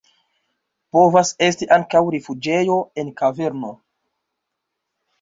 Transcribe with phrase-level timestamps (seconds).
[0.97, 3.75] Povas esti ankaŭ rifuĝejo en kaverno.